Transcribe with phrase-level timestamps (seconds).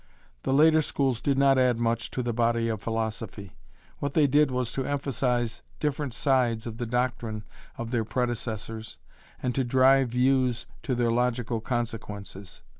[0.41, 3.55] The later schools did not add much to the body of philosophy.
[3.99, 7.43] What they did was to emphasize different sides of the doctrine
[7.77, 8.97] of their predecessors
[9.43, 12.63] and to drive views to their logical consequences.